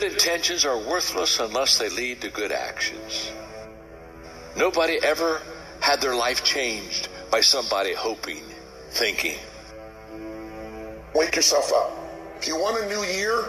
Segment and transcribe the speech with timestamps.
[0.00, 3.30] Good intentions are worthless unless they lead to good actions.
[4.56, 5.42] Nobody ever
[5.80, 8.42] had their life changed by somebody hoping,
[8.92, 9.36] thinking.
[11.14, 11.92] Wake yourself up.
[12.38, 13.44] If you want a new year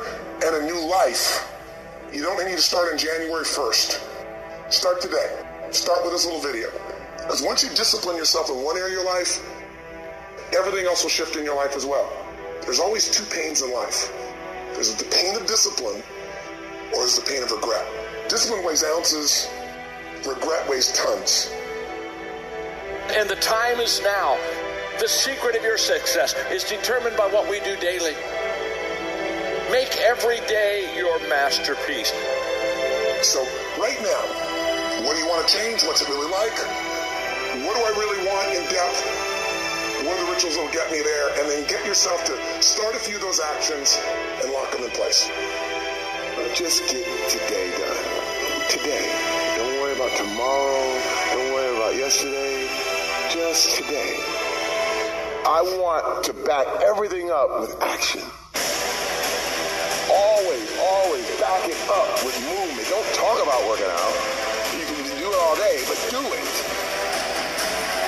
[0.45, 1.49] and a new life,
[2.11, 4.73] you don't need to start on January 1st.
[4.73, 5.41] Start today.
[5.71, 6.69] Start with this little video.
[7.15, 9.39] Because once you discipline yourself in one area of your life,
[10.53, 12.11] everything else will shift in your life as well.
[12.63, 14.11] There's always two pains in life.
[14.73, 16.03] There's the pain of discipline
[16.95, 17.85] or is the pain of regret.
[18.29, 19.49] Discipline weighs ounces,
[20.25, 21.51] regret weighs tons.
[23.11, 24.37] And the time is now.
[24.99, 28.13] The secret of your success is determined by what we do daily.
[29.71, 32.11] Make every day your masterpiece.
[33.23, 33.41] So,
[33.79, 34.23] right now,
[35.03, 35.83] what do you want to change?
[35.83, 36.55] What's it really like?
[37.65, 38.99] What do I really want in depth?
[40.05, 41.29] What are the rituals that will get me there?
[41.39, 43.99] And then get yourself to start a few of those actions
[44.43, 45.29] and lock them in place.
[46.49, 48.03] Just get today done.
[48.67, 49.07] Today.
[49.55, 50.83] Don't worry about tomorrow.
[51.31, 52.67] Don't worry about yesterday.
[53.29, 54.17] Just today.
[55.47, 58.21] I want to back everything up with action.
[60.11, 62.87] Always, always back it up with movement.
[62.89, 64.15] Don't talk about working out.
[64.75, 66.51] You can do it all day, but do it.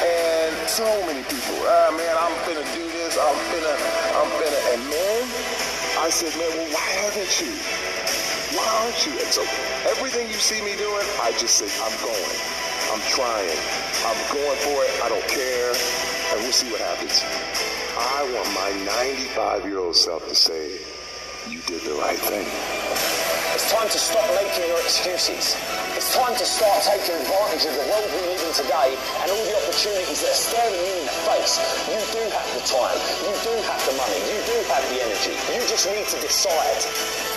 [0.04, 3.73] And so many people, ah man, I'm finna do this, I'm finna,
[4.20, 5.23] I'm finna, and man,
[6.04, 7.92] I said, man, well, why haven't you?
[8.53, 9.13] Why aren't you?
[9.17, 9.41] And so
[9.89, 12.37] everything you see me doing, I just say, I'm going.
[12.93, 13.57] I'm trying.
[14.05, 14.93] I'm going for it.
[15.01, 15.73] I don't care.
[16.33, 17.25] And we'll see what happens.
[17.97, 20.77] I want my 95 year old self to say,
[21.49, 22.45] you did the right thing.
[23.57, 25.57] It's time to stop making your excuses.
[25.97, 29.45] It's time to start taking advantage of the world we live in today and all
[29.49, 31.57] the opportunities that are staring you in the face.
[31.89, 32.97] You do have the time.
[33.25, 34.19] You do have the money.
[34.29, 35.33] You do have the energy.
[35.53, 37.33] You just need to decide.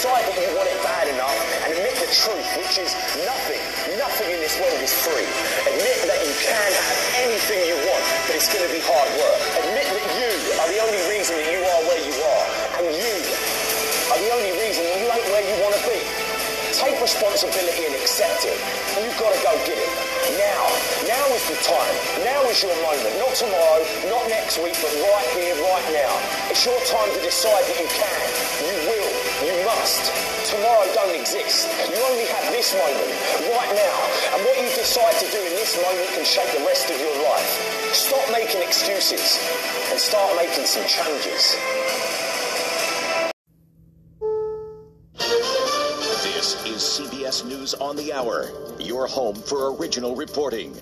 [0.00, 2.88] Decide that you want it bad enough and admit the truth, which is
[3.20, 3.60] nothing,
[4.00, 5.28] nothing in this world is free.
[5.68, 9.40] Admit that you can have anything you want, but it's going to be hard work.
[9.60, 12.44] Admit that you are the only reason that you are where you are,
[12.80, 13.12] and you
[14.08, 16.00] are the only reason that you ain't where you want to be.
[16.72, 18.56] Take responsibility and accept it.
[19.04, 19.92] You've got to go get it.
[20.40, 20.64] Now.
[21.04, 21.94] Now is the time.
[22.24, 23.20] Now is your moment.
[23.20, 26.12] Not tomorrow, not next week, but right here, right now.
[26.48, 28.24] It's your time to decide that you can.
[28.64, 29.19] You will.
[29.40, 30.12] You must.
[30.50, 31.66] Tomorrow don't exist.
[31.88, 33.08] You only have this moment,
[33.56, 34.36] right now.
[34.36, 37.16] And what you decide to do in this moment can shape the rest of your
[37.24, 37.48] life.
[37.94, 39.40] Stop making excuses
[39.90, 41.56] and start making some changes.
[46.22, 50.76] This is CBS News on the Hour, your home for original reporting.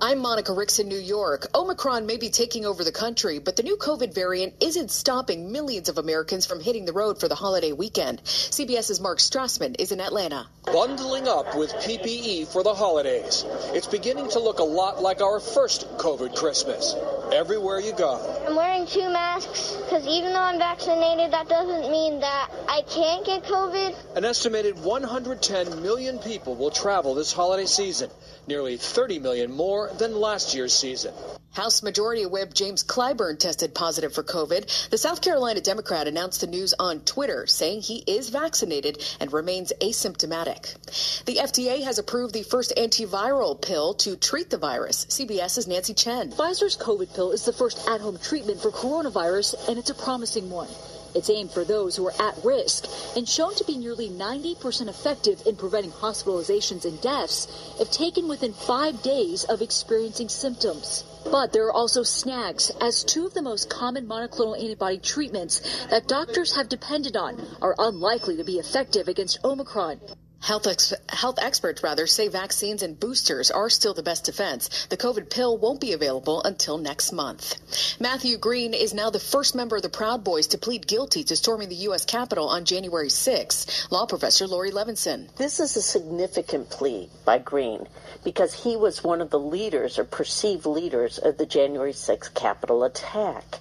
[0.00, 1.48] I'm Monica Ricks in New York.
[1.56, 5.88] Omicron may be taking over the country, but the new COVID variant isn't stopping millions
[5.88, 8.22] of Americans from hitting the road for the holiday weekend.
[8.22, 10.46] CBS's Mark Strassmann is in Atlanta.
[10.66, 13.44] Bundling up with PPE for the holidays.
[13.72, 16.94] It's beginning to look a lot like our first COVID Christmas.
[17.32, 18.44] Everywhere you go.
[18.46, 23.26] I'm wearing two masks because even though I'm vaccinated, that doesn't mean that I can't
[23.26, 24.16] get COVID.
[24.16, 28.10] An estimated 110 million people will travel this holiday season,
[28.46, 31.14] nearly 30 million more than last year's season.
[31.54, 34.90] House Majority Whip James Clyburn tested positive for COVID.
[34.90, 39.72] The South Carolina Democrat announced the news on Twitter, saying he is vaccinated and remains
[39.80, 41.24] asymptomatic.
[41.24, 45.06] The FDA has approved the first antiviral pill to treat the virus.
[45.06, 46.30] CBS's Nancy Chen.
[46.30, 50.50] Pfizer's COVID pill is the first at home treatment for coronavirus, and it's a promising
[50.50, 50.68] one.
[51.14, 52.86] It's aimed for those who are at risk
[53.16, 57.48] and shown to be nearly 90% effective in preventing hospitalizations and deaths
[57.80, 61.04] if taken within five days of experiencing symptoms.
[61.30, 66.08] But there are also snags, as two of the most common monoclonal antibody treatments that
[66.08, 70.00] doctors have depended on are unlikely to be effective against Omicron.
[70.40, 74.86] Health, ex- health experts rather say vaccines and boosters are still the best defense.
[74.88, 77.56] The COVID pill won't be available until next month.
[78.00, 81.36] Matthew Green is now the first member of the Proud Boys to plead guilty to
[81.36, 82.04] storming the U.S.
[82.04, 83.88] Capitol on January 6.
[83.90, 85.26] Law professor Laurie Levenson.
[85.34, 87.86] This is a significant plea by Green
[88.24, 92.84] because he was one of the leaders or perceived leaders of the January 6 Capitol
[92.84, 93.58] attack.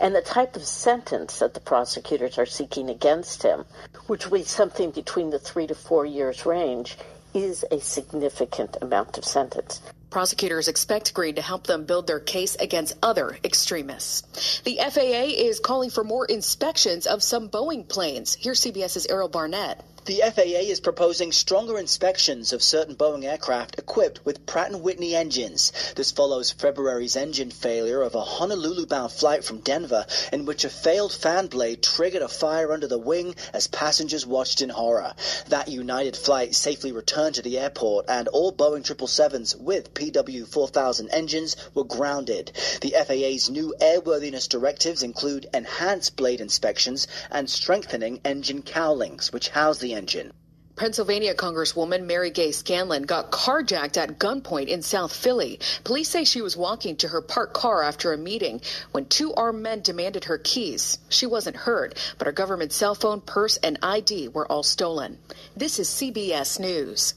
[0.00, 3.64] And the type of sentence that the prosecutors are seeking against him,
[4.06, 6.96] which will be something between the three to four years range,
[7.34, 9.80] is a significant amount of sentence.
[10.10, 14.60] Prosecutors expect Green to help them build their case against other extremists.
[14.64, 18.34] The FAA is calling for more inspections of some Boeing planes.
[18.34, 19.84] Here's CBS's Errol Barnett.
[20.06, 25.14] The FAA is proposing stronger inspections of certain Boeing aircraft equipped with Pratt & Whitney
[25.14, 25.72] engines.
[25.94, 31.12] This follows February's engine failure of a Honolulu-bound flight from Denver in which a failed
[31.12, 35.14] fan blade triggered a fire under the wing as passengers watched in horror.
[35.48, 41.56] That United flight safely returned to the airport and all Boeing 777s with PW4000 engines
[41.74, 42.52] were grounded.
[42.80, 49.78] The FAA's new airworthiness directives include enhanced blade inspections and strengthening engine cowlings, which house
[49.78, 50.32] the engine.
[50.80, 55.60] Pennsylvania Congresswoman Mary Gay Scanlon got carjacked at gunpoint in South Philly.
[55.84, 58.62] Police say she was walking to her parked car after a meeting
[58.92, 60.96] when two armed men demanded her keys.
[61.10, 65.18] She wasn't hurt, but her government cell phone, purse, and ID were all stolen.
[65.54, 67.12] This is CBS News.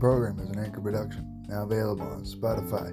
[0.00, 2.88] Following program is an anchor production, now available on Spotify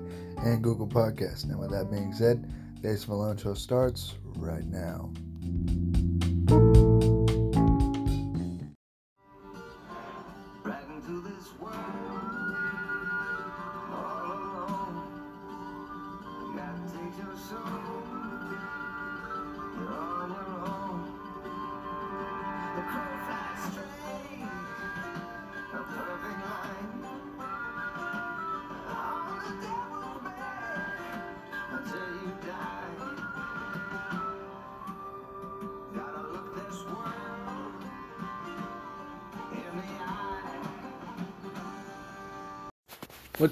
[0.45, 1.45] and Google Podcasts.
[1.45, 2.51] Now, with that being said,
[2.81, 5.11] Dace Malone Show starts right now.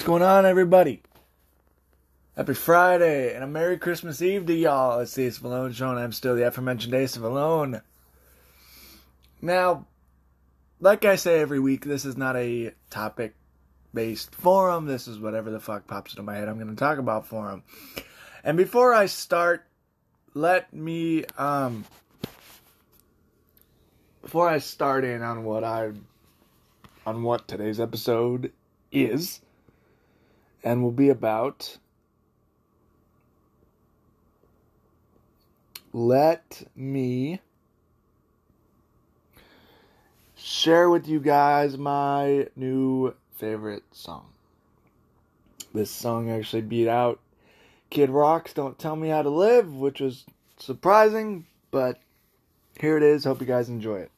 [0.07, 1.01] Going on, everybody?
[2.37, 5.01] Happy Friday and a Merry Christmas Eve to y'all.
[5.01, 7.81] It's the Ace of Alone show, and I'm still the aforementioned Ace of Alone.
[9.41, 9.85] Now,
[10.79, 13.35] like I say every week, this is not a topic
[13.93, 14.85] based forum.
[14.85, 17.63] This is whatever the fuck pops into my head I'm going to talk about forum.
[18.45, 19.65] And before I start,
[20.33, 21.83] let me, um,
[24.21, 25.91] before I start in on what I,
[27.05, 28.53] on what today's episode
[28.89, 29.41] is,
[30.63, 31.77] and will be about
[35.93, 37.41] let me
[40.35, 44.25] share with you guys my new favorite song.
[45.73, 47.19] This song actually beat out
[47.89, 50.25] Kid Rock's Don't Tell Me How to Live, which was
[50.57, 51.99] surprising, but
[52.79, 53.23] here it is.
[53.23, 54.11] Hope you guys enjoy it.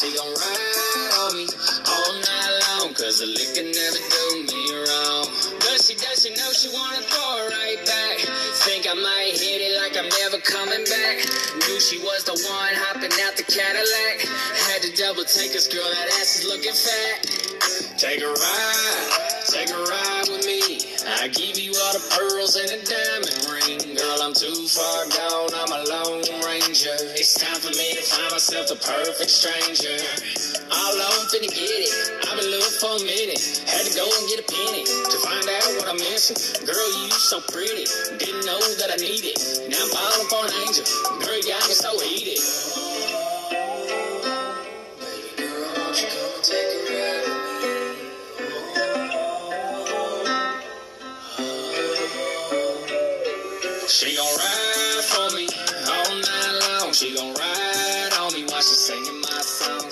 [0.00, 2.94] She gon' ride on me all night long.
[2.96, 5.28] Cause the liquor never do me wrong.
[5.60, 8.16] Does she, does she know she wanna throw it right back?
[8.64, 11.20] Think I might hit it like I'm never coming back.
[11.68, 14.24] Knew she was the one hopping out the Cadillac.
[14.72, 18.00] Had to double take this girl, that ass is looking fat.
[18.00, 20.19] Take a ride, take a ride.
[21.18, 23.96] I give you all the pearls and a diamond ring.
[23.98, 26.94] Girl, I'm too far gone, I'm a lone ranger.
[27.18, 29.98] It's time for me to find myself the perfect stranger.
[30.70, 31.90] All alone finna get it.
[32.30, 33.42] I've been looking for a minute.
[33.66, 36.38] Had to go and get a penny to find out what I'm missing.
[36.62, 37.90] Girl, you so pretty.
[38.20, 39.34] Didn't know that I needed.
[39.66, 40.86] Now I'm falling for an angel.
[41.26, 42.89] Girl, you got me so heated.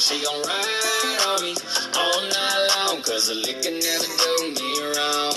[0.08, 1.54] She gon' ride on me
[1.92, 3.02] all night long.
[3.02, 5.36] Cause the liquor never do me wrong.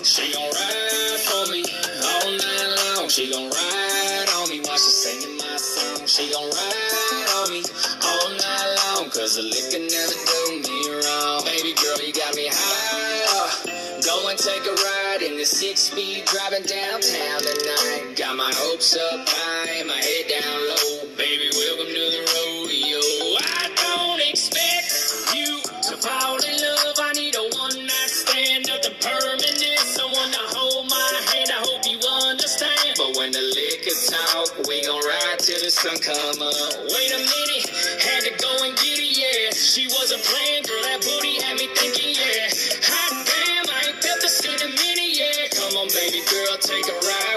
[0.00, 1.60] She gon' ride for me
[2.00, 3.10] all night long.
[3.10, 6.06] She gon' ride on me while she singing my song.
[6.08, 7.60] She gon' ride on me
[8.08, 9.10] all night long.
[9.12, 11.44] Cause the liquor never do me wrong.
[11.44, 13.76] Baby girl, you got me high.
[14.00, 18.16] Go and take a ride in the six speed driving downtown tonight.
[18.16, 21.04] Got my hopes up high my head down low.
[21.20, 22.45] Baby, welcome to the rodeo.
[33.16, 36.54] When the liquor talk, we gon' ride till the sun come up.
[36.92, 37.66] Wait a minute,
[38.04, 39.52] had to go and get it, yeah.
[39.56, 40.82] She wasn't playing, girl.
[40.84, 42.52] That booty had me thinking, yeah.
[42.92, 45.48] Hot damn, I ain't felt this in a minute, yeah.
[45.56, 47.35] Come on, baby girl, take a ride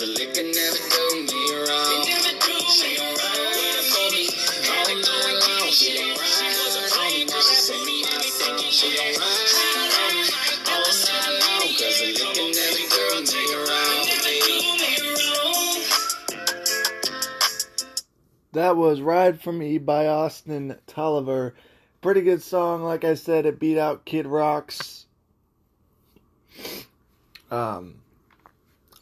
[0.00, 2.00] Cause liquor never do me wrong.
[2.08, 3.50] Never do me wrong.
[18.52, 21.54] That was Ride For Me by Austin Tolliver.
[22.00, 22.82] Pretty good song.
[22.82, 25.04] Like I said, it beat out Kid Rock's.
[27.50, 27.96] Um,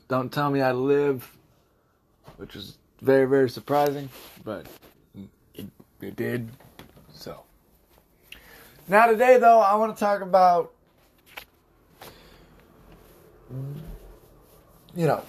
[0.09, 1.31] Don't Tell Me I Live,
[2.38, 4.09] which was very, very surprising,
[4.43, 4.67] but
[5.55, 5.67] it,
[6.00, 6.49] it did.
[7.12, 7.43] So.
[8.88, 10.73] Now, today, though, I want to talk about,
[14.97, 15.23] you know,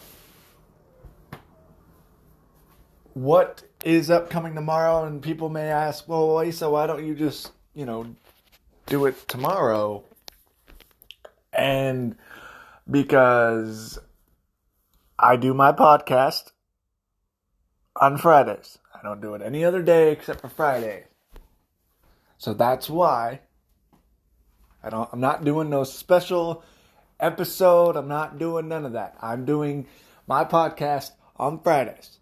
[3.15, 7.85] what is upcoming tomorrow, and people may ask, well, Lisa, why don't you just, you
[7.85, 8.15] know,
[8.85, 10.05] do it tomorrow?
[11.51, 12.15] And
[12.89, 13.99] because
[15.21, 16.51] I do my podcast
[17.99, 18.77] on Fridays.
[18.95, 21.03] I don't do it any other day except for Fridays.
[22.37, 23.41] So that's why
[24.81, 26.63] I don't I'm not doing no special
[27.19, 27.97] episode.
[27.97, 29.17] I'm not doing none of that.
[29.21, 29.87] I'm doing
[30.25, 32.19] my podcast on Fridays.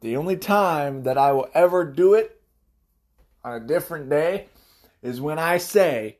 [0.00, 2.40] The only time that I will ever do it
[3.42, 4.46] on a different day
[5.02, 6.18] is when I say,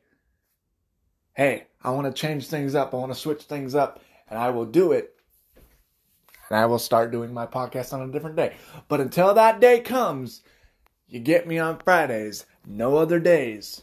[1.35, 2.93] hey, I want to change things up.
[2.93, 4.02] I want to switch things up.
[4.29, 5.14] And I will do it.
[6.50, 8.57] And I will start doing my podcast on a different day.
[8.88, 10.42] But until that day comes,
[11.09, 13.83] you get me on Fridays, no other days.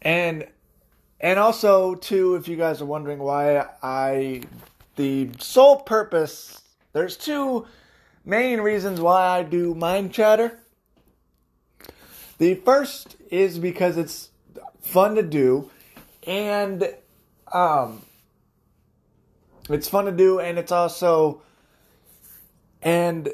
[0.00, 0.46] And
[1.20, 4.42] and also too if you guys are wondering why I
[4.96, 7.66] the sole purpose there's two
[8.24, 10.60] main reasons why I do mind chatter.
[12.38, 14.30] The first is because it's
[14.80, 15.70] fun to do
[16.26, 16.94] and
[17.54, 18.02] um
[19.68, 21.42] it's fun to do and it's also
[22.82, 23.28] and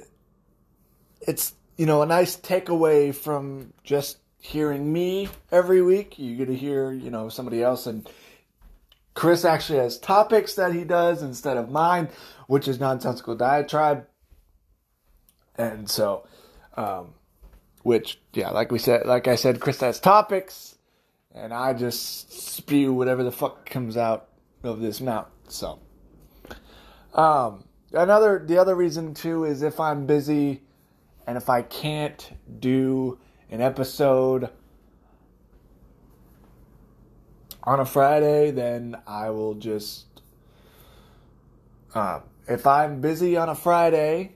[1.20, 6.18] it's you know a nice takeaway from just hearing me every week.
[6.18, 8.08] You get to hear, you know, somebody else and
[9.14, 12.08] Chris actually has topics that he does instead of mine,
[12.46, 14.06] which is nonsensical diatribe.
[15.56, 16.26] And so,
[16.76, 17.14] um,
[17.84, 20.73] which, yeah, like we said, like I said, Chris has topics
[21.34, 24.28] and I just spew whatever the fuck comes out
[24.62, 25.28] of this mouth.
[25.48, 25.80] So,
[27.12, 30.62] um, another, the other reason too is if I'm busy
[31.26, 33.18] and if I can't do
[33.50, 34.50] an episode
[37.64, 40.06] on a Friday, then I will just.
[41.94, 44.32] Uh, if I'm busy on a Friday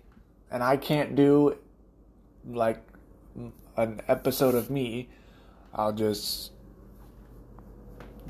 [0.51, 1.59] and I can't do
[2.49, 2.83] like
[3.77, 5.09] an episode of me,
[5.75, 6.53] I'll just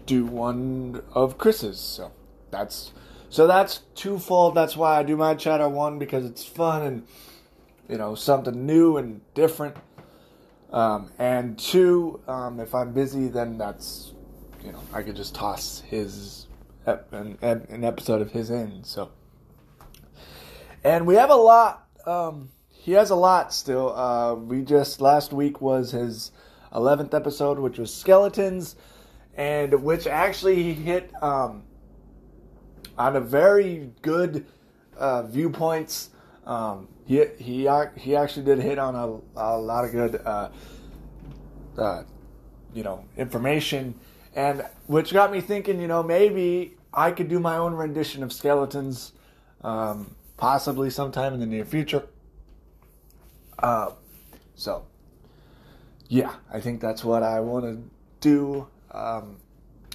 [0.08, 1.78] do one of Chris's.
[1.78, 2.10] So
[2.50, 2.92] that's
[3.30, 4.54] so that's twofold.
[4.54, 7.06] That's why I do my chatter one because it's fun and
[7.88, 9.76] you know something new and different.
[10.70, 14.12] Um, and two, um, if I'm busy, then that's,
[14.62, 16.46] you know, I could just toss his,
[16.86, 18.84] ep- an, an episode of his in.
[18.84, 19.10] So,
[20.84, 23.96] and we have a lot, um, he has a lot still.
[23.96, 26.32] Uh, we just, last week was his
[26.72, 28.76] 11th episode, which was Skeletons,
[29.38, 31.62] and which actually hit, um,
[32.98, 34.44] on a very good,
[34.98, 36.10] uh, viewpoints.
[36.44, 40.50] Um, he he he actually did hit on a, a lot of good uh,
[41.78, 42.02] uh,
[42.74, 43.94] you know information.
[44.34, 48.32] And which got me thinking you know maybe I could do my own rendition of
[48.32, 49.12] skeletons
[49.62, 52.06] um, possibly sometime in the near future.
[53.58, 53.92] Uh,
[54.54, 54.84] so
[56.08, 57.90] yeah I think that's what I want to
[58.20, 59.36] do um,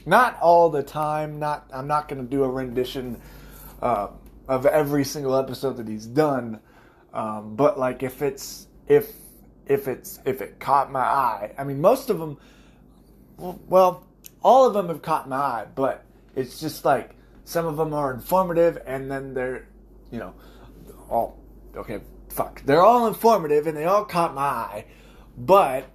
[0.06, 3.20] not all the time not I'm not going to do a rendition
[3.82, 4.08] uh,
[4.48, 6.60] of every single episode that he's done
[7.14, 9.14] um, but like if it's if
[9.68, 12.38] if it's if it caught my eye, I mean most of them,
[13.38, 14.08] well, well,
[14.42, 16.04] all of them have caught my eye, but
[16.36, 19.68] it's just like some of them are informative, and then they're,
[20.12, 20.34] you know,
[21.10, 21.40] all
[21.76, 22.02] okay.
[22.30, 24.86] Fuck, they're all informative and they all caught my eye,
[25.38, 25.88] but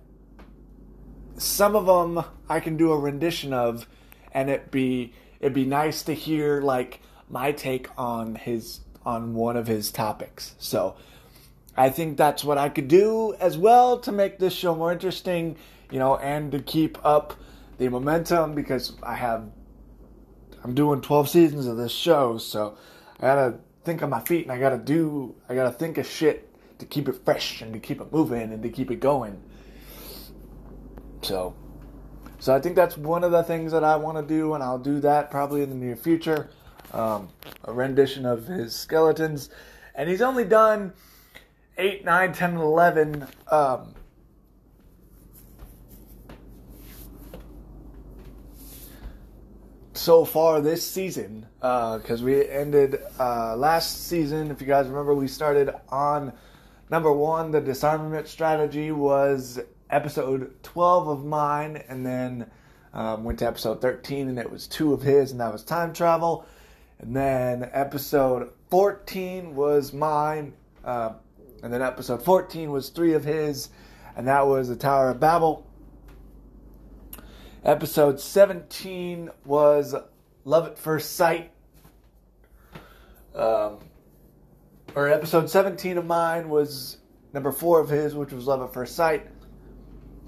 [1.38, 3.86] some of them I can do a rendition of,
[4.32, 9.56] and it be it'd be nice to hear like my take on his on one
[9.56, 10.54] of his topics.
[10.58, 10.96] So
[11.76, 15.56] I think that's what I could do as well to make this show more interesting,
[15.90, 17.34] you know, and to keep up
[17.78, 19.48] the momentum because I have
[20.64, 22.76] I'm doing 12 seasons of this show, so
[23.18, 26.48] I gotta think on my feet and I gotta do, I gotta think of shit
[26.80, 29.40] to keep it fresh and to keep it moving and to keep it going.
[31.22, 31.54] So,
[32.38, 34.78] so I think that's one of the things that I want to do, and I'll
[34.78, 36.50] do that probably in the near future.
[36.92, 37.28] Um,
[37.64, 39.50] a rendition of his skeletons,
[39.94, 40.94] and he's only done
[41.76, 43.26] eight, nine, ten, and eleven.
[43.50, 43.94] Um,
[49.92, 54.50] so far this season because we ended uh, last season.
[54.50, 56.32] If you guys remember, we started on
[56.88, 57.50] number one.
[57.50, 62.50] The disarmament strategy was episode 12 of mine, and then
[62.92, 65.92] um, went to episode 13, and it was two of his, and that was time
[65.92, 66.46] travel.
[66.98, 70.52] And then episode 14 was mine,
[70.84, 71.12] uh,
[71.62, 73.68] and then episode 14 was three of his,
[74.16, 75.66] and that was the Tower of Babel.
[77.64, 79.94] Episode 17 was
[80.44, 81.52] Love at First Sight.
[83.34, 83.78] Um,
[84.94, 86.98] or episode 17 of mine was
[87.32, 89.28] number four of his, which was Love at First Sight.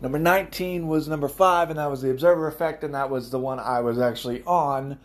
[0.00, 3.38] Number 19 was number five, and that was the Observer Effect, and that was the
[3.38, 4.98] one I was actually on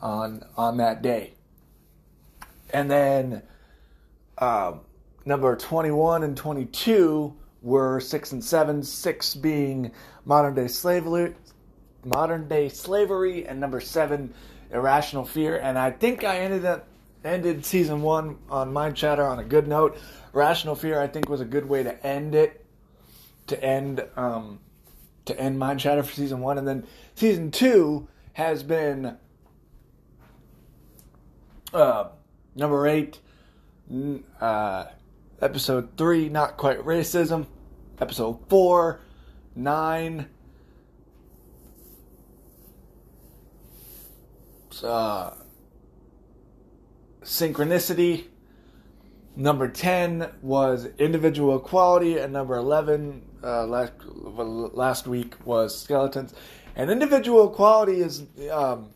[0.00, 1.34] on on that day.
[2.72, 3.42] And then
[4.38, 4.80] um,
[5.24, 9.92] number 21 and 22 were six and seven, six being
[10.24, 11.34] modern day slavery,
[12.04, 14.32] modern day slavery, and number seven,
[14.72, 15.58] irrational fear.
[15.58, 16.86] And I think I ended up
[17.24, 19.96] ended season one on Mind Chatter on a good note.
[20.32, 22.63] Rational fear, I think, was a good way to end it.
[23.48, 24.60] To end, um,
[25.26, 29.18] to end Mind Chatter for season one, and then season two has been
[31.74, 32.08] uh,
[32.54, 33.20] number eight,
[34.40, 34.84] uh,
[35.42, 37.46] episode three, not quite racism,
[38.00, 39.00] episode four,
[39.54, 40.28] nine,
[44.82, 45.30] uh,
[47.22, 48.24] synchronicity.
[49.36, 56.34] Number 10 was individual equality, and number 11 uh, last, last week was skeletons.
[56.76, 58.88] And individual equality is um,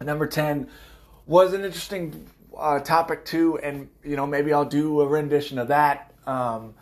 [0.00, 0.68] number 10
[1.26, 2.26] was an interesting
[2.56, 6.74] uh, topic too, and you know maybe I'll do a rendition of that um,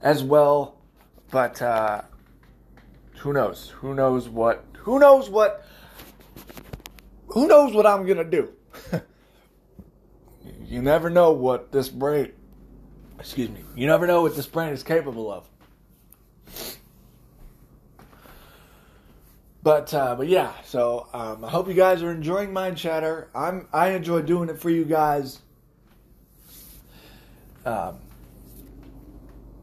[0.00, 0.76] as well.
[1.30, 2.02] But uh,
[3.18, 3.70] who knows?
[3.76, 4.64] Who knows what?
[4.78, 5.64] Who knows what?
[7.28, 8.52] Who knows what I'm gonna do?
[10.64, 12.32] you never know what this brain.
[13.18, 13.60] Excuse me.
[13.74, 15.48] You never know what this brain is capable of.
[19.68, 23.28] But uh, but yeah, so um, I hope you guys are enjoying Mind Chatter.
[23.34, 25.42] I'm I enjoy doing it for you guys.
[27.66, 27.98] Um,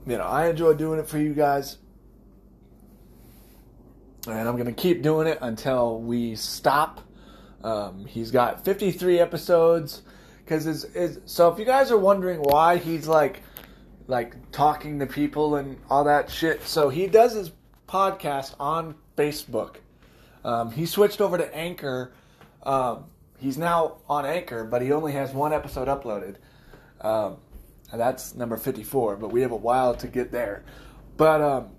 [0.05, 1.79] you know, I enjoy doing it for you guys,
[4.27, 7.01] and I'm gonna keep doing it until we stop.
[7.63, 10.03] Um, he's got 53 episodes
[10.43, 11.51] because is is so.
[11.51, 13.41] If you guys are wondering why he's like
[14.05, 17.51] like talking to people and all that shit, so he does his
[17.87, 19.77] podcast on Facebook
[20.45, 22.13] um, he switched over to Anchor.
[22.61, 23.05] Um,
[23.39, 26.35] he's now on Anchor, but he only has one episode uploaded.
[27.01, 27.37] Um,
[27.91, 30.63] and that's number 54, but we have a while to get there.
[31.17, 31.69] But um,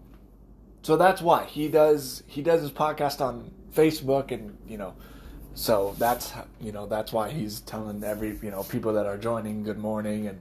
[0.83, 4.95] so that's why he does he does his podcast on Facebook, and you know,
[5.55, 9.63] so that's you know that's why he's telling every you know people that are joining
[9.63, 10.41] good morning and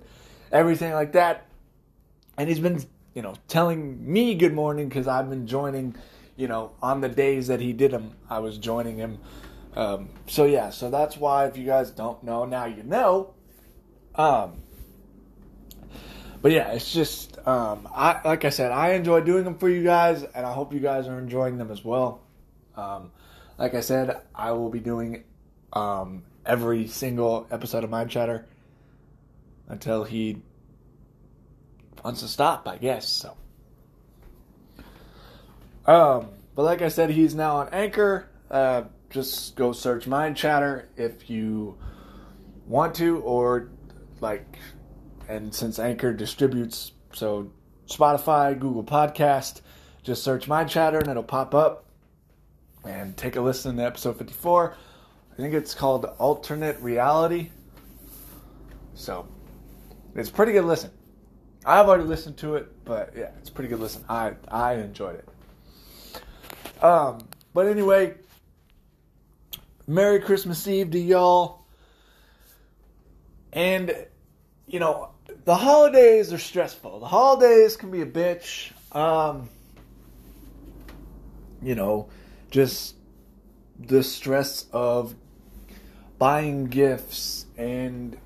[0.51, 1.45] everything like that.
[2.38, 2.83] And he's been
[3.13, 5.95] you know telling me good morning because I've been joining
[6.35, 9.19] you know, on the days that he did them, I was joining him.
[9.75, 13.33] Um, so yeah, so that's why if you guys don't know, now you know.
[14.15, 14.61] Um,
[16.41, 19.83] but yeah, it's just um, I like I said, I enjoy doing them for you
[19.83, 22.21] guys, and I hope you guys are enjoying them as well.
[22.75, 23.11] Um,
[23.57, 25.23] like I said, I will be doing
[25.73, 28.45] um, every single episode of Mind Chatter
[29.67, 30.41] until he
[32.03, 33.07] wants to stop, I guess.
[33.07, 33.35] So.
[35.85, 38.27] Um, but like I said, he's now on Anchor.
[38.49, 41.77] Uh, just go search Mind Chatter if you
[42.65, 43.69] want to, or
[44.19, 44.57] like,
[45.27, 47.51] and since Anchor distributes, so
[47.87, 49.61] Spotify, Google Podcast,
[50.03, 51.83] just search Mind Chatter and it'll pop up.
[52.83, 54.75] And take a listen to episode 54.
[55.31, 57.49] I think it's called Alternate Reality.
[58.93, 59.27] So,
[60.15, 60.91] it's pretty good listen.
[61.65, 64.05] I've already listened to it, but yeah, it's pretty good listen.
[64.07, 65.27] I I enjoyed it.
[66.81, 68.15] Um, but anyway,
[69.88, 71.65] Merry Christmas Eve to y'all.
[73.53, 73.95] And,
[74.67, 75.09] you know,
[75.45, 76.99] the holidays are stressful.
[76.99, 78.71] The holidays can be a bitch.
[78.91, 79.49] Um,
[81.61, 82.09] you know,
[82.51, 82.95] just
[83.79, 85.15] the stress of
[86.17, 88.17] buying gifts and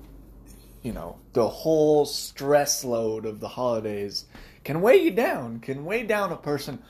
[0.82, 4.26] you know the whole stress load of the holidays
[4.62, 6.80] can weigh you down can weigh down a person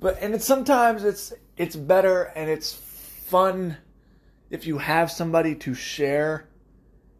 [0.00, 3.76] but and it's sometimes it's it's better and it's fun
[4.50, 6.48] if you have somebody to share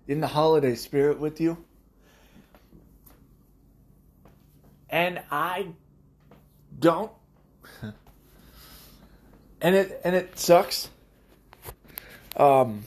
[0.07, 1.59] in the holiday spirit with you.
[4.89, 5.69] And i
[6.79, 7.13] don't.
[9.59, 10.91] And it and it sucks.
[12.37, 12.85] Um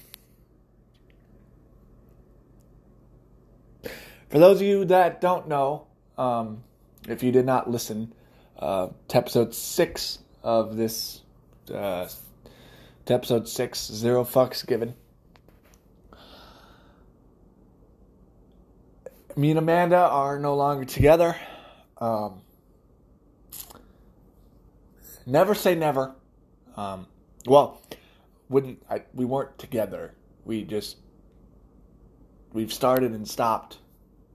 [4.29, 6.63] For those of you that don't know, um,
[7.07, 8.13] if you did not listen
[8.59, 11.21] uh, to episode six of this,
[11.73, 12.07] uh,
[13.05, 14.93] to episode six, zero fucks given.
[19.35, 21.35] Me and Amanda are no longer together.
[21.97, 22.41] Um,
[25.25, 26.13] never say never.
[26.75, 27.07] Um,
[27.45, 27.81] well,
[28.49, 30.13] wouldn't I, we weren't together.
[30.43, 30.97] We just
[32.51, 33.77] we've started and stopped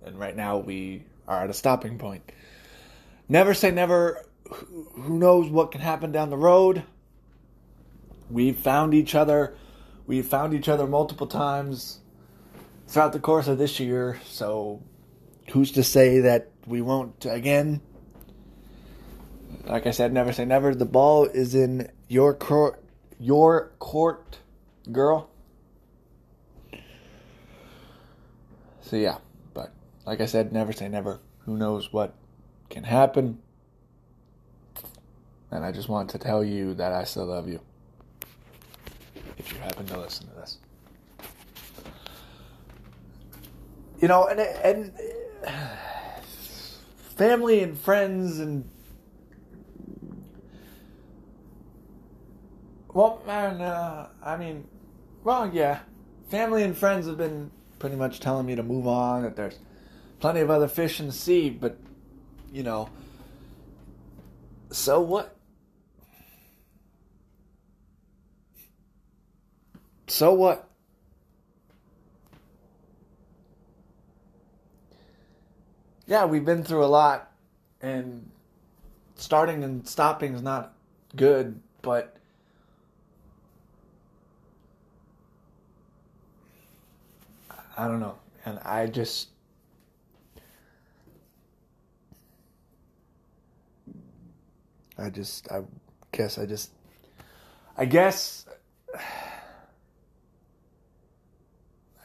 [0.05, 2.33] and right now we are at a stopping point.
[3.29, 4.25] Never say never.
[4.51, 6.85] Who knows what can happen down the road?
[8.31, 9.55] We've found each other.
[10.07, 12.01] We've found each other multiple times
[12.87, 14.83] throughout the course of this year, so
[15.51, 17.81] who's to say that we won't again?
[19.67, 20.75] Like I said, never say never.
[20.75, 22.83] The ball is in your court,
[23.19, 24.39] your court,
[24.93, 25.31] girl.
[28.83, 29.19] So yeah.
[29.55, 29.73] But
[30.07, 31.21] like I said, never say never.
[31.47, 32.15] Who knows what
[32.71, 33.39] can happen?
[35.51, 37.61] And I just want to tell you that I still love you.
[39.39, 40.59] If you happen to listen to this.
[44.01, 44.93] You know, and and
[47.17, 48.69] family and friends and
[52.93, 54.67] well, man, uh, I mean,
[55.25, 55.81] well, yeah,
[56.29, 59.23] family and friends have been pretty much telling me to move on.
[59.23, 59.59] That there's
[60.21, 61.79] plenty of other fish in the sea, but
[62.55, 62.89] you know,
[64.71, 65.35] so what?
[70.07, 70.69] So what?
[76.07, 77.33] Yeah, we've been through a lot,
[77.83, 78.31] and
[79.17, 80.75] starting and stopping is not
[81.17, 82.17] good, but
[87.77, 88.15] I don't know.
[88.47, 89.34] And I just
[94.97, 95.63] I just, I
[96.13, 96.71] guess, I just,
[97.77, 98.47] I guess,
[98.95, 99.01] I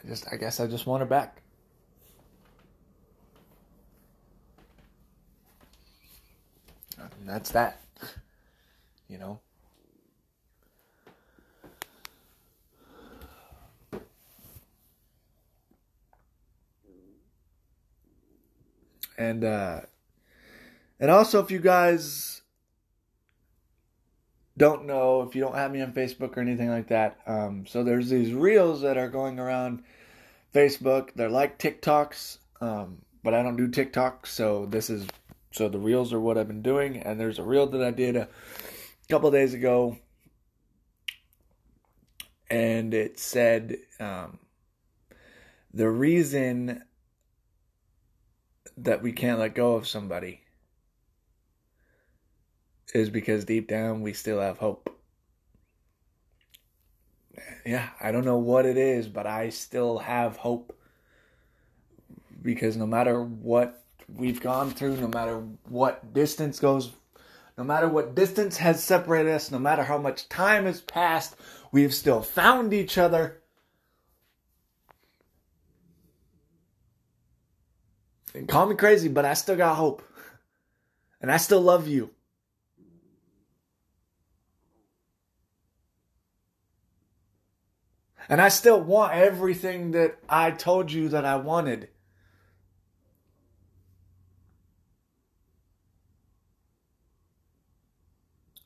[0.08, 1.42] just, I guess, I just want her back.
[7.20, 7.80] And that's that.
[9.08, 9.40] You know.
[19.18, 19.80] And uh
[20.98, 22.40] and also if you guys
[24.60, 27.82] don't know, if you don't have me on Facebook or anything like that, um, so
[27.82, 29.82] there's these reels that are going around
[30.54, 31.14] Facebook.
[31.14, 35.06] They're like TikToks, um, but I don't do TikTok, so this is
[35.50, 36.98] so the reels are what I've been doing.
[36.98, 38.28] And there's a reel that I did a
[39.08, 39.96] couple days ago,
[42.50, 44.38] and it said um,
[45.72, 46.82] the reason
[48.76, 50.42] that we can't let go of somebody
[52.94, 54.96] is because deep down we still have hope.
[57.64, 60.76] Yeah, I don't know what it is, but I still have hope.
[62.42, 66.90] Because no matter what we've gone through, no matter what distance goes,
[67.58, 71.36] no matter what distance has separated us, no matter how much time has passed,
[71.72, 73.42] we have still found each other.
[78.34, 80.02] And call me crazy, but I still got hope.
[81.20, 82.10] And I still love you.
[88.30, 91.88] And I still want everything that I told you that I wanted.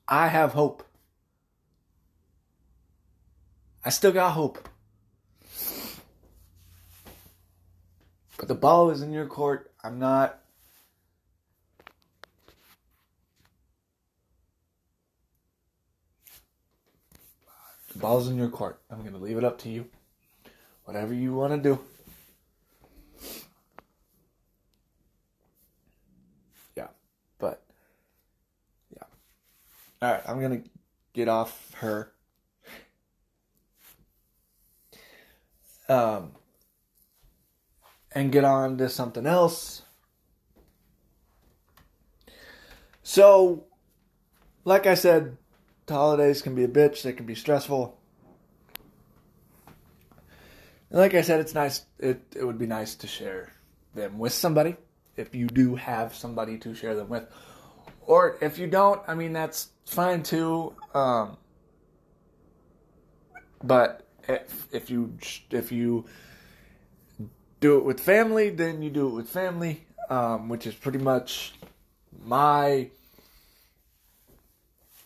[0.07, 0.87] I have hope.
[3.83, 4.69] I still got hope.
[8.37, 9.73] But the ball is in your court.
[9.83, 10.44] I'm not
[18.05, 18.81] ball's in your court.
[18.91, 19.87] I'm going to leave it up to you.
[20.85, 21.79] Whatever you want to do.
[26.77, 26.89] Yeah,
[27.39, 27.63] but
[28.95, 29.05] yeah.
[30.03, 30.69] All right, I'm going to
[31.15, 32.13] get off her.
[35.89, 36.33] um,
[38.13, 39.83] and get on to something else.
[43.03, 43.65] So,
[44.65, 45.37] like I said,
[45.87, 47.99] the holidays can be a bitch, they can be stressful.
[50.91, 51.85] And like I said, it's nice.
[51.99, 53.53] It it would be nice to share
[53.95, 54.77] them with somebody
[55.17, 57.27] if you do have somebody to share them with,
[58.07, 59.01] or if you don't.
[59.09, 60.75] I mean, that's fine too.
[60.95, 61.37] Um,
[63.63, 65.17] but if if you
[65.51, 66.05] if you
[67.61, 71.55] do it with family, then you do it with family, um, which is pretty much
[72.27, 72.91] my,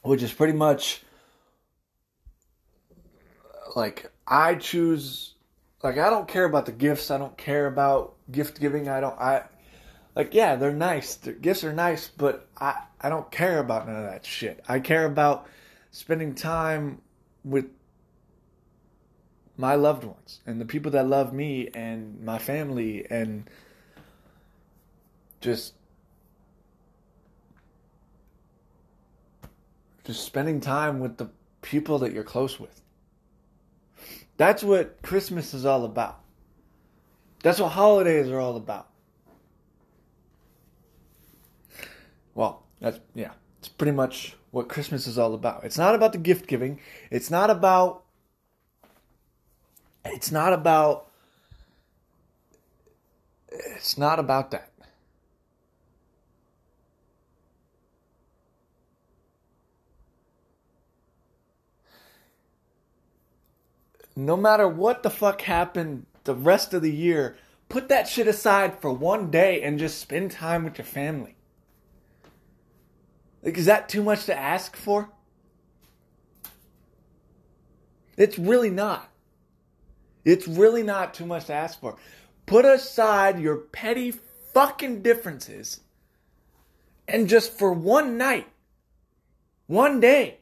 [0.08, 1.02] which is pretty much
[3.76, 5.34] like I choose
[5.82, 7.10] like I don't care about the gifts.
[7.10, 8.88] I don't care about gift giving.
[8.88, 9.18] I don't.
[9.20, 9.44] I
[10.16, 11.16] like yeah, they're nice.
[11.16, 14.64] The gifts are nice, but I I don't care about none of that shit.
[14.66, 15.46] I care about
[15.90, 17.02] spending time
[17.44, 17.66] with
[19.58, 23.48] my loved ones and the people that love me and my family and
[25.40, 25.74] just
[30.08, 31.28] just spending time with the
[31.60, 32.80] people that you're close with.
[34.38, 36.20] That's what Christmas is all about.
[37.42, 38.88] That's what holidays are all about.
[42.34, 45.64] Well, that's yeah, it's pretty much what Christmas is all about.
[45.64, 46.80] It's not about the gift giving.
[47.10, 48.04] It's not about
[50.06, 51.10] it's not about
[53.50, 54.67] it's not about that.
[64.18, 67.36] No matter what the fuck happened the rest of the year,
[67.68, 71.36] put that shit aside for one day and just spend time with your family.
[73.42, 75.10] Like, is that too much to ask for?
[78.16, 79.08] It's really not.
[80.24, 81.96] It's really not too much to ask for.
[82.44, 84.10] Put aside your petty
[84.52, 85.80] fucking differences
[87.06, 88.48] and just for one night,
[89.68, 90.37] one day,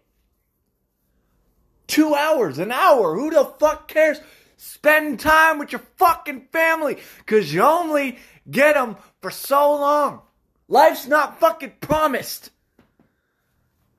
[1.87, 3.15] two hours, an hour.
[3.15, 4.19] Who the fuck cares?
[4.57, 8.19] Spend time with your fucking family because you only
[8.51, 10.23] get them for so long.
[10.69, 12.51] Life's not fucking promised.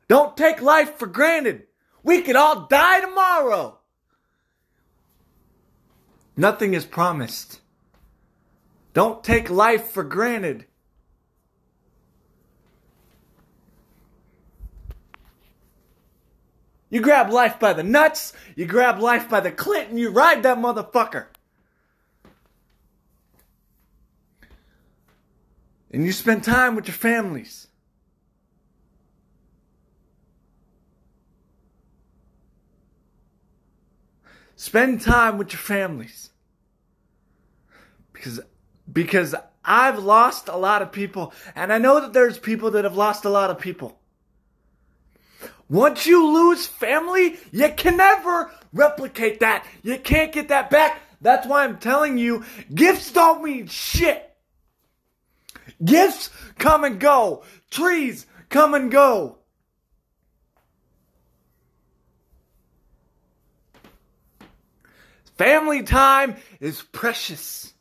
[0.08, 1.64] Don't take life for granted.
[2.04, 3.80] We could all die tomorrow.
[6.36, 7.62] Nothing is promised.
[8.94, 10.66] Don't take life for granted.
[16.90, 20.44] You grab life by the nuts, you grab life by the clit, and you ride
[20.44, 21.26] that motherfucker.
[25.92, 27.68] And you spend time with your families.
[34.56, 36.32] Spend time with your families.
[38.12, 38.40] Because
[38.92, 42.98] because I've lost a lot of people and I know that there's people that have
[42.98, 44.00] lost a lot of people.
[45.70, 49.66] Once you lose family, you can never replicate that.
[49.84, 51.02] You can't get that back.
[51.20, 54.24] That's why I'm telling you, gifts don't mean shit.
[55.84, 57.44] Gifts come and go.
[57.70, 59.38] Trees come and go.
[65.38, 67.74] Family time is precious.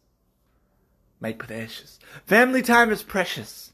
[1.20, 1.98] My precious.
[2.26, 3.72] Family time is precious.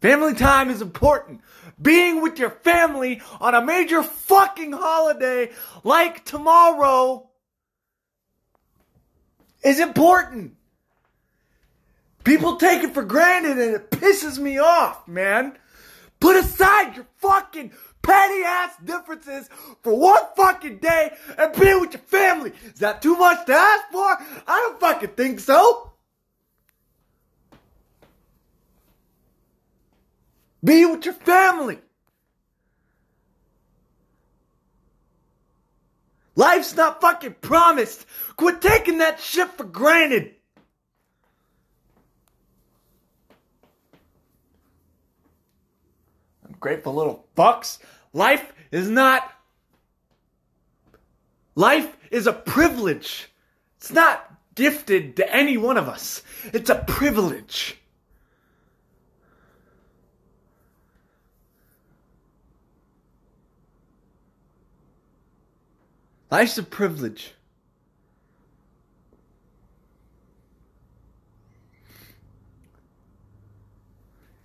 [0.00, 1.40] Family time is important.
[1.80, 5.50] Being with your family on a major fucking holiday
[5.84, 7.28] like tomorrow
[9.62, 10.56] is important.
[12.24, 15.56] People take it for granted and it pisses me off, man.
[16.18, 19.48] Put aside your fucking petty ass differences
[19.82, 22.52] for one fucking day and be with your family.
[22.64, 24.18] Is that too much to ask for?
[24.46, 25.89] I don't fucking think so.
[30.62, 31.78] Be with your family.
[36.36, 38.06] Life's not fucking promised.
[38.36, 40.34] Quit taking that shit for granted.
[46.46, 47.78] Ungrateful little fucks.
[48.12, 49.30] Life is not.
[51.54, 53.30] Life is a privilege.
[53.78, 56.22] It's not gifted to any one of us.
[56.52, 57.79] It's a privilege.
[66.30, 67.34] Life's a privilege.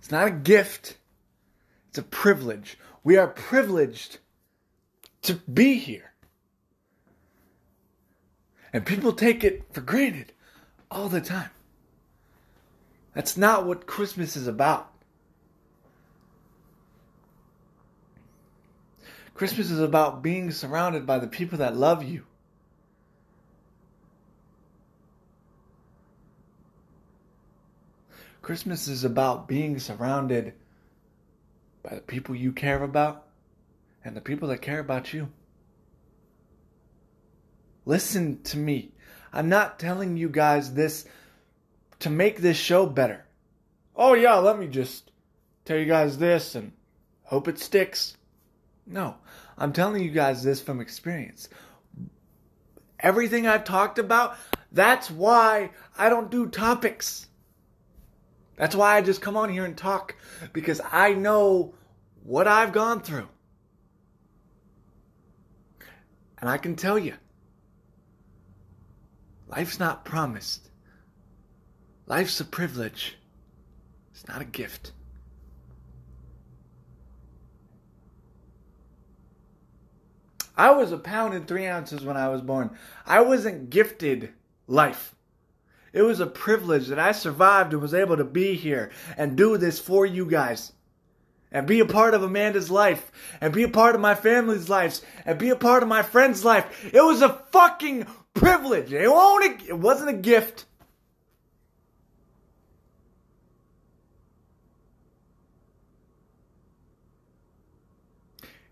[0.00, 0.98] It's not a gift.
[1.88, 2.78] It's a privilege.
[3.04, 4.18] We are privileged
[5.22, 6.12] to be here.
[8.72, 10.32] And people take it for granted
[10.90, 11.50] all the time.
[13.14, 14.92] That's not what Christmas is about.
[19.36, 22.24] Christmas is about being surrounded by the people that love you.
[28.40, 30.54] Christmas is about being surrounded
[31.82, 33.26] by the people you care about
[34.02, 35.28] and the people that care about you.
[37.84, 38.92] Listen to me.
[39.34, 41.04] I'm not telling you guys this
[41.98, 43.26] to make this show better.
[43.94, 45.10] Oh, yeah, let me just
[45.66, 46.72] tell you guys this and
[47.24, 48.16] hope it sticks.
[48.86, 49.16] No,
[49.58, 51.48] I'm telling you guys this from experience.
[53.00, 54.36] Everything I've talked about,
[54.72, 57.26] that's why I don't do topics.
[58.56, 60.16] That's why I just come on here and talk
[60.52, 61.74] because I know
[62.22, 63.28] what I've gone through.
[66.38, 67.14] And I can tell you,
[69.46, 70.70] life's not promised.
[72.06, 73.16] Life's a privilege.
[74.12, 74.92] It's not a gift.
[80.56, 82.70] I was a pound and three ounces when I was born.
[83.04, 84.30] I wasn't gifted
[84.66, 85.14] life.
[85.92, 89.56] It was a privilege that I survived and was able to be here and do
[89.56, 90.72] this for you guys.
[91.52, 93.12] And be a part of Amanda's life.
[93.40, 95.02] And be a part of my family's lives.
[95.24, 96.90] And be a part of my friend's life.
[96.92, 98.92] It was a fucking privilege.
[98.92, 99.08] It,
[99.68, 100.66] it wasn't a gift.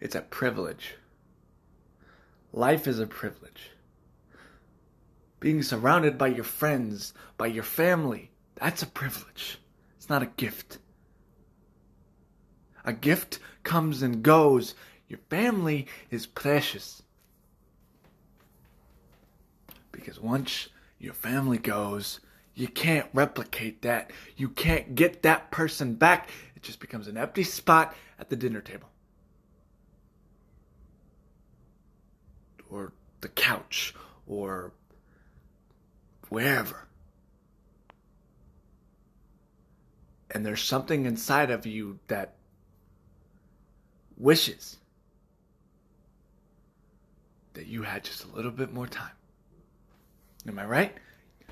[0.00, 0.96] It's a privilege.
[2.54, 3.72] Life is a privilege.
[5.40, 9.58] Being surrounded by your friends, by your family, that's a privilege.
[9.96, 10.78] It's not a gift.
[12.84, 14.76] A gift comes and goes.
[15.08, 17.02] Your family is precious.
[19.90, 20.68] Because once
[21.00, 22.20] your family goes,
[22.54, 24.12] you can't replicate that.
[24.36, 26.30] You can't get that person back.
[26.54, 28.90] It just becomes an empty spot at the dinner table.
[32.74, 33.94] Or the couch
[34.26, 34.72] or
[36.28, 36.88] wherever.
[40.30, 42.34] And there's something inside of you that
[44.16, 44.78] wishes
[47.52, 49.12] that you had just a little bit more time.
[50.48, 50.92] Am I right?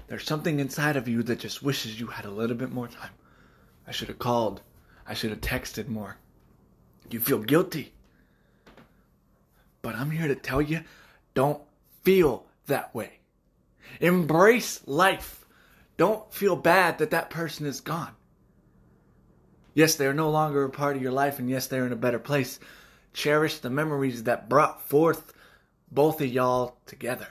[0.09, 3.13] There's something inside of you that just wishes you had a little bit more time.
[3.87, 4.63] I should have called.
[5.07, 6.17] I should have texted more.
[7.09, 7.93] You feel guilty.
[9.81, 10.81] But I'm here to tell you
[11.35, 11.63] don't
[12.03, 13.21] feel that way.
[14.01, 15.45] Embrace life.
[15.97, 18.13] Don't feel bad that that person is gone.
[19.75, 22.19] Yes, they're no longer a part of your life, and yes, they're in a better
[22.19, 22.59] place.
[23.13, 25.33] Cherish the memories that brought forth
[25.91, 27.29] both of y'all together.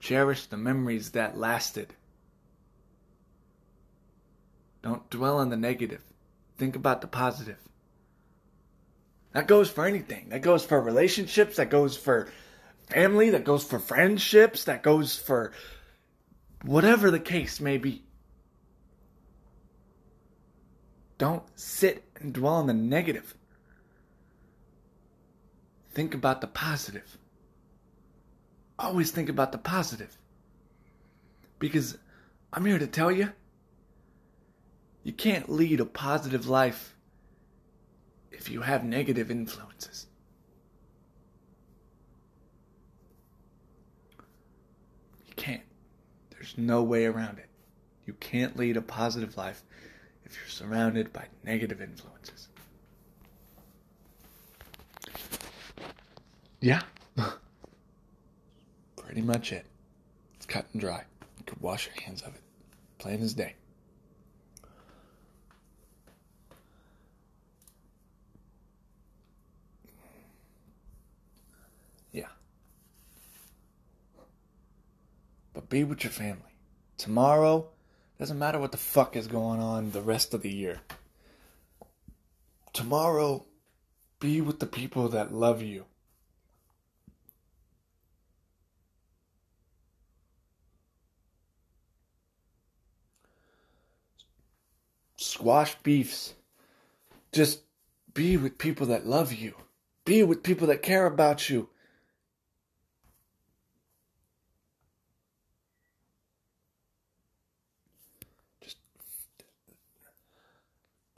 [0.00, 1.94] Cherish the memories that lasted.
[4.82, 6.02] Don't dwell on the negative.
[6.58, 7.58] Think about the positive.
[9.32, 10.28] That goes for anything.
[10.28, 11.56] That goes for relationships.
[11.56, 12.28] That goes for
[12.90, 13.30] family.
[13.30, 14.64] That goes for friendships.
[14.64, 15.52] That goes for
[16.64, 18.04] whatever the case may be.
[21.18, 23.34] Don't sit and dwell on the negative.
[25.92, 27.18] Think about the positive.
[28.78, 30.18] Always think about the positive.
[31.58, 31.96] Because
[32.52, 33.32] I'm here to tell you,
[35.04, 36.91] you can't lead a positive life
[38.42, 40.06] if you have negative influences.
[45.28, 45.62] You can't.
[46.30, 47.48] There's no way around it.
[48.04, 49.62] You can't lead a positive life
[50.24, 52.48] if you're surrounded by negative influences.
[56.60, 56.82] Yeah.
[58.96, 59.66] Pretty much it.
[60.34, 61.04] It's cut and dry.
[61.38, 62.42] You could wash your hands of it.
[62.98, 63.54] Plain as day.
[75.61, 76.52] but be with your family.
[76.98, 77.66] Tomorrow,
[78.18, 80.82] doesn't matter what the fuck is going on the rest of the year.
[82.74, 83.46] Tomorrow,
[84.20, 85.86] be with the people that love you.
[95.16, 96.34] Squash beefs.
[97.32, 97.62] Just
[98.12, 99.54] be with people that love you.
[100.04, 101.70] Be with people that care about you.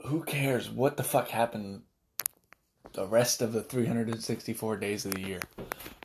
[0.05, 1.81] Who cares what the fuck happened
[2.93, 5.41] the rest of the 364 days of the year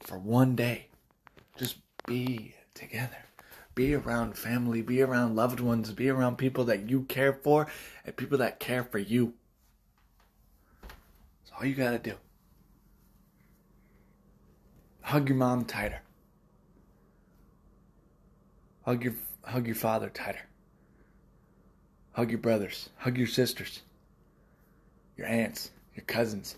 [0.03, 0.89] for one day.
[1.57, 1.77] Just
[2.07, 3.17] be together.
[3.77, 7.69] Be around family, be around loved ones, be around people that you care for
[8.05, 9.35] and people that care for you.
[10.83, 12.15] That's all you gotta do.
[15.03, 16.03] Hug your mom tighter.
[18.85, 20.49] Hug your hug your father tighter.
[22.13, 23.83] Hug your brothers, hug your sisters,
[25.21, 26.57] your aunts, your cousins.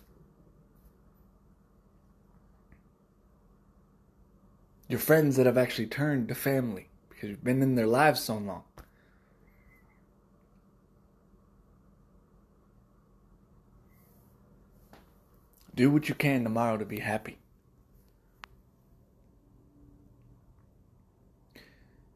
[4.88, 8.36] Your friends that have actually turned to family because you've been in their lives so
[8.36, 8.62] long.
[15.74, 17.38] Do what you can tomorrow to be happy.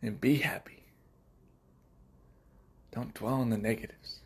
[0.01, 0.85] And be happy.
[2.93, 4.21] Don't dwell on the negatives.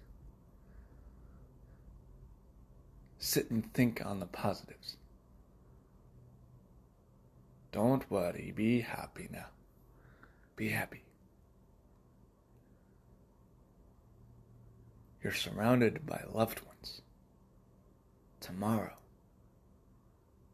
[3.22, 4.96] Sit and think on the positives.
[7.70, 9.46] Don't worry, be happy now.
[10.56, 11.02] Be happy.
[15.22, 17.02] You're surrounded by loved ones.
[18.40, 18.94] Tomorrow,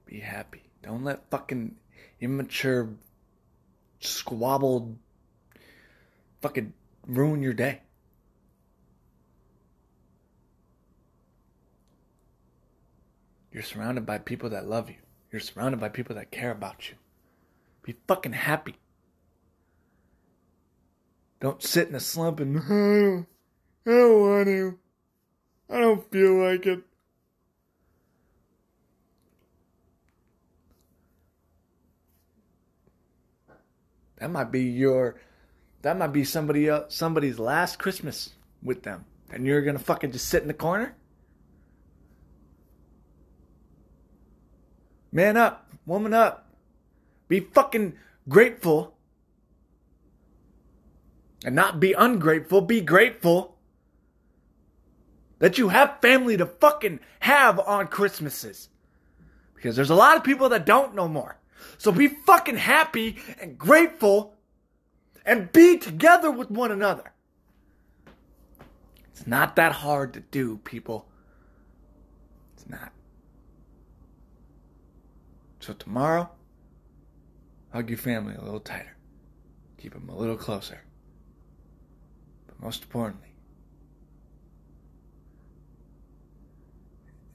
[0.04, 0.64] be happy.
[0.82, 1.76] Don't let fucking
[2.20, 2.90] immature,
[4.00, 4.96] squabbled,
[6.42, 6.72] fucking
[7.06, 7.82] ruin your day.
[13.56, 14.96] You're surrounded by people that love you.
[15.32, 16.96] You're surrounded by people that care about you.
[17.82, 18.76] Be fucking happy.
[21.40, 22.58] Don't sit in a slump and,
[23.86, 24.78] I don't, want to.
[25.70, 26.82] I don't feel like it.
[34.18, 35.18] That might be your,
[35.80, 39.06] that might be somebody else, somebody's last Christmas with them.
[39.32, 40.94] And you're gonna fucking just sit in the corner?
[45.12, 46.50] Man up, woman up.
[47.28, 47.94] Be fucking
[48.28, 48.96] grateful.
[51.44, 53.56] And not be ungrateful, be grateful
[55.38, 58.68] that you have family to fucking have on Christmases.
[59.54, 61.38] Because there's a lot of people that don't no more.
[61.78, 64.34] So be fucking happy and grateful
[65.24, 67.12] and be together with one another.
[69.10, 71.06] It's not that hard to do, people.
[72.54, 72.92] It's not.
[75.66, 76.30] So tomorrow,
[77.72, 78.96] hug your family a little tighter.
[79.78, 80.80] Keep them a little closer.
[82.46, 83.34] But most importantly,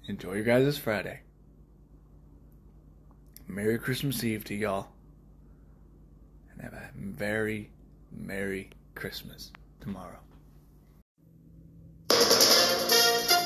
[0.07, 1.19] enjoy your guys' Friday.
[3.49, 4.87] Merry Christmas Eve to y'all.
[6.53, 7.69] And have a very
[8.13, 9.51] Merry Christmas
[9.81, 10.19] tomorrow.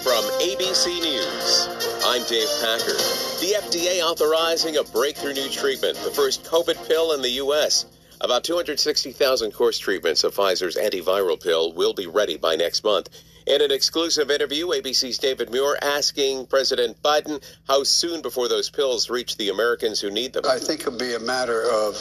[0.03, 2.93] From ABC News, I'm Dave Packer.
[2.93, 7.87] The FDA authorizing a breakthrough new treatment, the first COVID pill in the U.S.
[8.21, 13.09] About 260,000 course treatments of Pfizer's antiviral pill will be ready by next month.
[13.47, 19.09] In an exclusive interview, ABC's David Muir asking President Biden how soon before those pills
[19.09, 20.43] reach the Americans who need them.
[20.47, 21.95] I think it'll be a matter of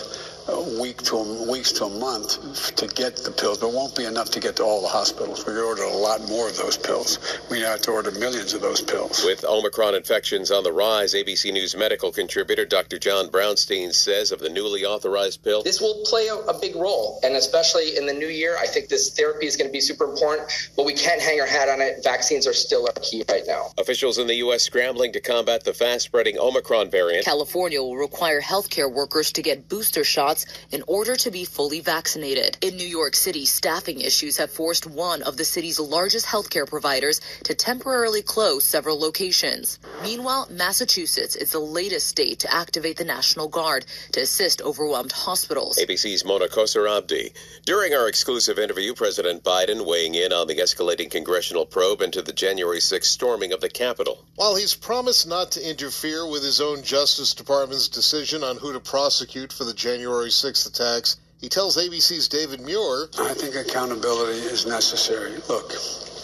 [0.78, 1.16] week to
[1.50, 4.56] weeks to a month to get the pills, but it won't be enough to get
[4.56, 5.46] to all the hospitals.
[5.46, 7.18] We ordered a lot more of those pills.
[7.50, 9.24] We now have to order millions of those pills.
[9.24, 12.98] With Omicron infections on the rise, ABC News medical contributor Dr.
[12.98, 15.62] John Brownstein says of the newly authorized pill.
[15.62, 18.88] This will play a, a big role, and especially in the new year, I think
[18.88, 21.80] this therapy is going to be super important, but we can't hang our hat on
[21.80, 22.04] it.
[22.04, 23.70] Vaccines are still our key right now.
[23.78, 24.62] Officials in the U.S.
[24.62, 27.24] scrambling to combat the fast spreading Omicron variant.
[27.24, 30.33] California will require healthcare workers to get booster shots
[30.70, 32.56] in order to be fully vaccinated.
[32.60, 37.20] In New York City, staffing issues have forced one of the city's largest healthcare providers
[37.44, 39.78] to temporarily close several locations.
[40.02, 45.78] Meanwhile, Massachusetts is the latest state to activate the National Guard to assist overwhelmed hospitals.
[45.78, 47.32] ABC's Mona Kosar Abdi.
[47.64, 52.32] During our exclusive interview, President Biden weighing in on the escalating congressional probe into the
[52.32, 54.24] January 6th storming of the Capitol.
[54.36, 58.80] While he's promised not to interfere with his own Justice Department's decision on who to
[58.80, 64.66] prosecute for the January 6th attacks, he tells ABC's David Muir I think accountability is
[64.66, 65.32] necessary.
[65.48, 65.74] Look,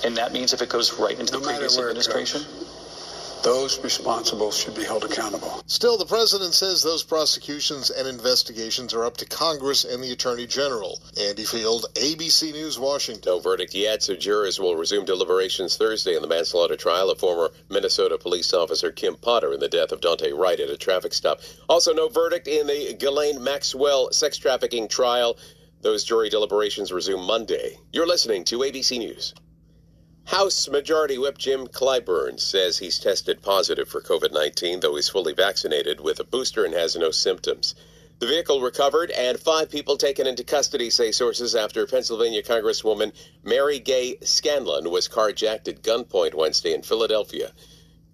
[0.05, 2.43] And that means if it goes right into no the matter previous administration?
[2.43, 2.60] goes,
[3.43, 5.63] those responsible should be held accountable.
[5.67, 10.47] Still, the president says those prosecutions and investigations are up to Congress and the Attorney
[10.47, 11.01] General.
[11.19, 13.23] Andy Field, ABC News, Washington.
[13.27, 17.51] No verdict yet, so jurors will resume deliberations Thursday in the manslaughter trial of former
[17.69, 21.41] Minnesota police officer Kim Potter in the death of Daunte Wright at a traffic stop.
[21.69, 25.37] Also, no verdict in the Ghislaine Maxwell sex trafficking trial.
[25.83, 27.79] Those jury deliberations resume Monday.
[27.93, 29.35] You're listening to ABC News.
[30.31, 35.33] House Majority Whip Jim Clyburn says he's tested positive for COVID 19, though he's fully
[35.33, 37.75] vaccinated with a booster and has no symptoms.
[38.21, 43.13] The vehicle recovered and five people taken into custody, say sources, after Pennsylvania Congresswoman
[43.43, 47.51] Mary Gay Scanlon was carjacked at gunpoint Wednesday in Philadelphia.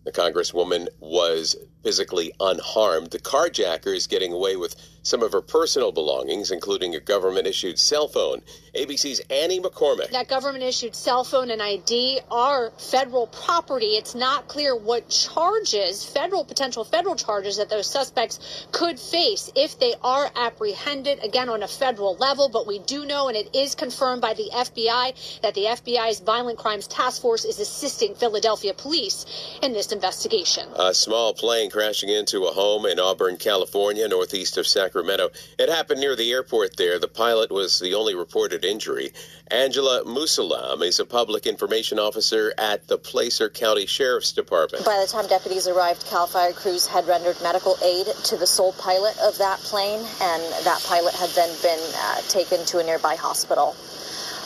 [0.05, 1.55] The Congresswoman was
[1.87, 3.13] physically unharmed.
[3.13, 4.75] The carjacker is getting away with
[5.07, 8.43] some of her personal belongings, including a government issued cell phone.
[8.75, 10.11] ABC's Annie McCormick.
[10.11, 13.97] That government issued cell phone and ID are federal property.
[13.97, 19.79] It's not clear what charges, federal, potential federal charges that those suspects could face if
[19.79, 22.49] they are apprehended, again, on a federal level.
[22.49, 26.59] But we do know, and it is confirmed by the FBI, that the FBI's Violent
[26.59, 29.25] Crimes Task Force is assisting Philadelphia police
[29.63, 30.69] in this investigation.
[30.75, 35.29] A small plane crashing into a home in Auburn, California, northeast of Sacramento.
[35.59, 36.99] It happened near the airport there.
[36.99, 39.13] The pilot was the only reported injury.
[39.51, 44.87] Angela Musallam is a public information officer at the Placer County Sheriff's Department.
[44.87, 48.73] By the time deputies arrived, CAL FIRE crews had rendered medical aid to the sole
[48.73, 53.17] pilot of that plane, and that pilot had then been uh, taken to a nearby
[53.17, 53.77] hospital.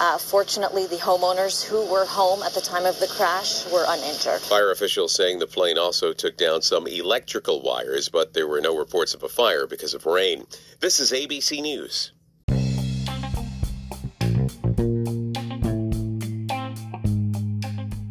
[0.01, 4.41] Uh, fortunately, the homeowners who were home at the time of the crash were uninjured.
[4.41, 8.75] Fire officials saying the plane also took down some electrical wires, but there were no
[8.75, 10.47] reports of a fire because of rain.
[10.81, 12.13] This is ABC News.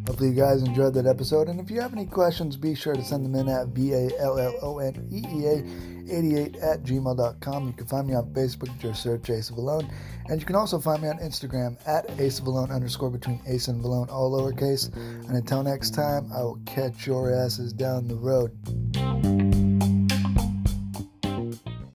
[0.05, 1.47] Hopefully, you guys enjoyed that episode.
[1.47, 4.09] And if you have any questions, be sure to send them in at V A
[4.19, 5.63] L L O N E E A
[6.09, 7.67] 88 at gmail.com.
[7.67, 9.89] You can find me on Facebook, just search Ace of Alone.
[10.27, 13.67] And you can also find me on Instagram at Ace of Alone underscore between Ace
[13.67, 14.93] and Alone, all lowercase.
[14.95, 19.98] And until next time, I will catch your asses down the road.